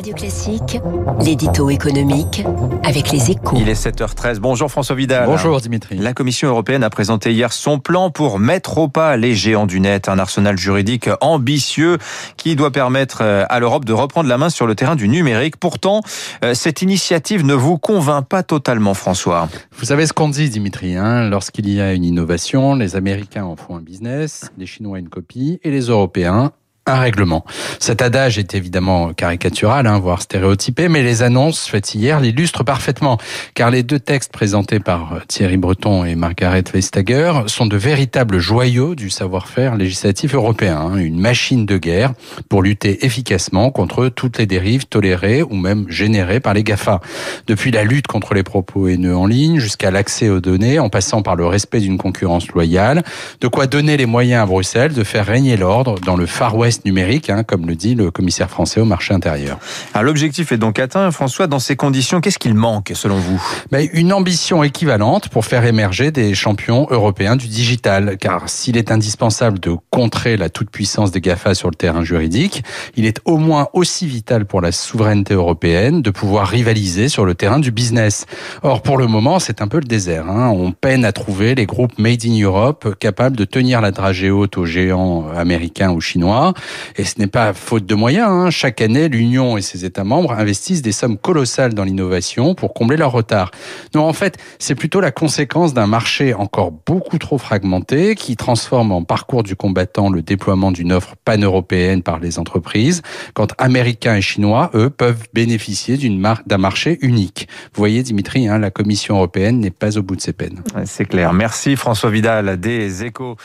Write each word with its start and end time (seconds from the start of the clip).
Radio 0.00 0.14
Classique, 0.14 0.80
l'édito 1.20 1.68
économique 1.68 2.42
avec 2.84 3.10
les 3.10 3.32
échos. 3.32 3.58
Il 3.60 3.68
est 3.68 3.74
7h13. 3.74 4.38
Bonjour 4.38 4.70
François 4.70 4.96
Vidal. 4.96 5.26
Bonjour 5.26 5.60
Dimitri. 5.60 5.98
La 5.98 6.14
Commission 6.14 6.48
européenne 6.48 6.82
a 6.82 6.88
présenté 6.88 7.34
hier 7.34 7.52
son 7.52 7.78
plan 7.78 8.10
pour 8.10 8.38
mettre 8.38 8.78
au 8.78 8.88
pas 8.88 9.18
les 9.18 9.34
géants 9.34 9.66
du 9.66 9.78
net, 9.78 10.08
un 10.08 10.18
arsenal 10.18 10.56
juridique 10.56 11.10
ambitieux 11.20 11.98
qui 12.38 12.56
doit 12.56 12.70
permettre 12.70 13.18
euh, 13.20 13.44
à 13.50 13.60
l'Europe 13.60 13.84
de 13.84 13.92
reprendre 13.92 14.26
la 14.26 14.38
main 14.38 14.48
sur 14.48 14.66
le 14.66 14.74
terrain 14.74 14.96
du 14.96 15.06
numérique. 15.06 15.58
Pourtant, 15.58 16.00
euh, 16.46 16.54
cette 16.54 16.80
initiative 16.80 17.44
ne 17.44 17.52
vous 17.52 17.76
convainc 17.76 18.26
pas 18.26 18.42
totalement, 18.42 18.94
François. 18.94 19.50
Vous 19.72 19.84
savez 19.84 20.06
ce 20.06 20.14
qu'on 20.14 20.30
dit, 20.30 20.48
Dimitri. 20.48 20.96
Hein 20.96 21.28
Lorsqu'il 21.28 21.68
y 21.68 21.78
a 21.78 21.92
une 21.92 22.04
innovation, 22.06 22.74
les 22.74 22.96
Américains 22.96 23.44
en 23.44 23.54
font 23.54 23.76
un 23.76 23.82
business, 23.82 24.50
les 24.56 24.64
Chinois 24.64 24.98
une 24.98 25.10
copie 25.10 25.60
et 25.62 25.70
les 25.70 25.88
Européens 25.88 26.52
un 26.86 26.98
règlement. 26.98 27.44
Cet 27.78 28.02
adage 28.02 28.38
est 28.38 28.54
évidemment 28.54 29.12
caricatural, 29.12 29.86
hein, 29.86 29.98
voire 29.98 30.22
stéréotypé, 30.22 30.88
mais 30.88 31.02
les 31.02 31.22
annonces 31.22 31.66
faites 31.66 31.94
hier 31.94 32.20
l'illustrent 32.20 32.64
parfaitement, 32.64 33.18
car 33.54 33.70
les 33.70 33.82
deux 33.82 34.00
textes 34.00 34.32
présentés 34.32 34.80
par 34.80 35.12
euh, 35.12 35.18
Thierry 35.28 35.56
Breton 35.56 36.04
et 36.04 36.14
Margaret 36.14 36.64
Vestager 36.72 37.32
sont 37.46 37.66
de 37.66 37.76
véritables 37.76 38.38
joyaux 38.38 38.94
du 38.94 39.10
savoir-faire 39.10 39.76
législatif 39.76 40.34
européen, 40.34 40.78
hein, 40.78 40.96
une 40.96 41.20
machine 41.20 41.66
de 41.66 41.76
guerre 41.76 42.14
pour 42.48 42.62
lutter 42.62 43.04
efficacement 43.04 43.70
contre 43.70 44.08
toutes 44.08 44.38
les 44.38 44.46
dérives 44.46 44.86
tolérées 44.86 45.42
ou 45.42 45.54
même 45.54 45.86
générées 45.88 46.40
par 46.40 46.54
les 46.54 46.64
GAFA. 46.64 47.00
Depuis 47.46 47.70
la 47.70 47.84
lutte 47.84 48.06
contre 48.06 48.34
les 48.34 48.42
propos 48.42 48.88
haineux 48.88 49.16
en 49.16 49.26
ligne 49.26 49.58
jusqu'à 49.58 49.90
l'accès 49.90 50.28
aux 50.28 50.40
données, 50.40 50.78
en 50.78 50.88
passant 50.88 51.22
par 51.22 51.36
le 51.36 51.46
respect 51.46 51.80
d'une 51.80 51.98
concurrence 51.98 52.48
loyale, 52.48 53.04
de 53.40 53.48
quoi 53.48 53.66
donner 53.66 53.96
les 53.96 54.06
moyens 54.06 54.42
à 54.42 54.46
Bruxelles 54.46 54.94
de 54.94 55.04
faire 55.04 55.26
régner 55.26 55.56
l'ordre 55.56 55.98
dans 56.00 56.16
le 56.16 56.26
Far 56.26 56.56
West 56.56 56.69
numérique, 56.84 57.30
hein, 57.30 57.42
comme 57.42 57.66
le 57.66 57.74
dit 57.74 57.94
le 57.94 58.10
commissaire 58.10 58.50
français 58.50 58.80
au 58.80 58.84
marché 58.84 59.14
intérieur. 59.14 59.58
L'objectif 60.00 60.52
est 60.52 60.58
donc 60.58 60.78
atteint. 60.78 61.10
François, 61.10 61.46
dans 61.46 61.58
ces 61.58 61.76
conditions, 61.76 62.20
qu'est-ce 62.20 62.38
qu'il 62.38 62.54
manque 62.54 62.92
selon 62.94 63.16
vous? 63.16 63.42
Ben, 63.70 63.88
Une 63.92 64.12
ambition 64.12 64.62
équivalente 64.62 65.28
pour 65.28 65.44
faire 65.44 65.64
émerger 65.64 66.10
des 66.10 66.34
champions 66.34 66.86
européens 66.90 67.36
du 67.36 67.48
digital. 67.48 68.16
Car 68.18 68.48
s'il 68.48 68.76
est 68.76 68.90
indispensable 68.90 69.58
de 69.58 69.76
contrer 69.90 70.36
la 70.36 70.48
toute-puissance 70.48 71.10
des 71.10 71.20
GAFA 71.20 71.54
sur 71.54 71.70
le 71.70 71.74
terrain 71.74 72.04
juridique, 72.04 72.62
il 72.96 73.06
est 73.06 73.20
au 73.24 73.36
moins 73.36 73.68
aussi 73.72 74.06
vital 74.06 74.46
pour 74.46 74.60
la 74.60 74.72
souveraineté 74.72 75.34
européenne 75.34 76.02
de 76.02 76.10
pouvoir 76.10 76.48
rivaliser 76.48 77.08
sur 77.08 77.24
le 77.24 77.34
terrain 77.34 77.58
du 77.58 77.70
business. 77.70 78.26
Or, 78.62 78.82
pour 78.82 78.98
le 78.98 79.06
moment, 79.06 79.38
c'est 79.38 79.62
un 79.62 79.68
peu 79.68 79.78
le 79.78 79.84
désert. 79.84 80.28
Hein. 80.28 80.50
On 80.50 80.72
peine 80.72 81.04
à 81.04 81.12
trouver 81.12 81.54
les 81.54 81.66
groupes 81.66 81.98
Made 81.98 82.24
in 82.24 82.40
Europe 82.42 82.96
capables 82.98 83.36
de 83.36 83.44
tenir 83.44 83.80
la 83.80 83.90
dragée 83.90 84.30
haute 84.30 84.56
aux 84.58 84.66
géants 84.66 85.26
américains 85.36 85.90
ou 85.90 86.00
chinois. 86.00 86.54
Et 86.96 87.04
ce 87.04 87.18
n'est 87.18 87.26
pas 87.26 87.52
faute 87.52 87.86
de 87.86 87.94
moyens. 87.94 88.28
Hein. 88.28 88.50
Chaque 88.50 88.80
année, 88.80 89.08
l'Union 89.08 89.56
et 89.56 89.62
ses 89.62 89.84
États 89.84 90.04
membres 90.04 90.32
investissent 90.32 90.82
des 90.82 90.92
sommes 90.92 91.18
colossales 91.18 91.74
dans 91.74 91.84
l'innovation 91.84 92.54
pour 92.54 92.74
combler 92.74 92.96
leur 92.96 93.12
retard. 93.12 93.50
Non, 93.94 94.04
en 94.04 94.12
fait, 94.12 94.38
c'est 94.58 94.74
plutôt 94.74 95.00
la 95.00 95.10
conséquence 95.10 95.74
d'un 95.74 95.86
marché 95.86 96.34
encore 96.34 96.72
beaucoup 96.72 97.18
trop 97.18 97.38
fragmenté 97.38 98.14
qui 98.14 98.36
transforme 98.36 98.92
en 98.92 99.02
parcours 99.02 99.42
du 99.42 99.56
combattant 99.56 100.10
le 100.10 100.22
déploiement 100.22 100.72
d'une 100.72 100.92
offre 100.92 101.14
pan-européenne 101.24 102.02
par 102.02 102.20
les 102.20 102.38
entreprises, 102.38 103.02
quand 103.34 103.54
Américains 103.58 104.16
et 104.16 104.22
Chinois, 104.22 104.70
eux, 104.74 104.90
peuvent 104.90 105.26
bénéficier 105.34 105.96
d'un 106.46 106.58
marché 106.58 106.98
unique. 107.02 107.48
Vous 107.72 107.78
voyez, 107.78 108.02
Dimitri, 108.02 108.48
hein, 108.48 108.58
la 108.58 108.70
Commission 108.70 109.16
européenne 109.16 109.60
n'est 109.60 109.70
pas 109.70 109.98
au 109.98 110.02
bout 110.02 110.16
de 110.16 110.20
ses 110.20 110.32
peines. 110.32 110.62
C'est 110.84 111.04
clair. 111.04 111.32
Merci 111.32 111.76
François 111.76 112.10
Vidal 112.10 112.58
des 112.58 113.04
Échos. 113.04 113.36